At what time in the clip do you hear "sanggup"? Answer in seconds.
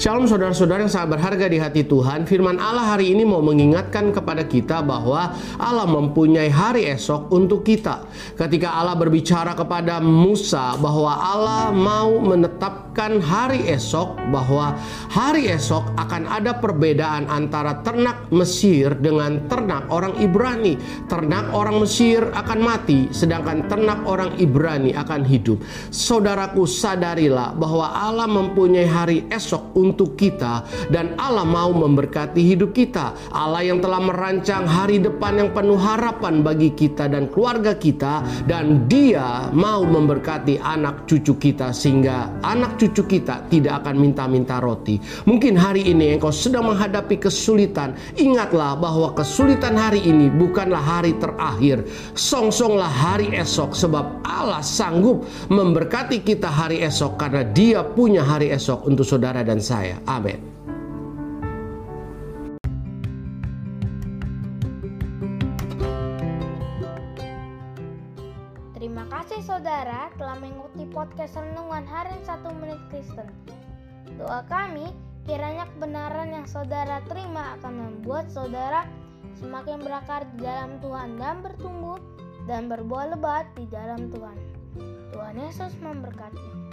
54.62-55.24